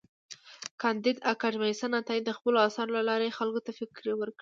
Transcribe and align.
کانديد 0.81 1.17
اکاډميسن 1.33 1.91
عطايي 1.99 2.21
د 2.25 2.29
خپلو 2.37 2.57
اثارو 2.67 2.91
له 2.97 3.03
لارې 3.09 3.35
خلکو 3.37 3.59
ته 3.65 3.71
فکر 3.79 4.03
ورکړی 4.19 4.37
دی. 4.37 4.39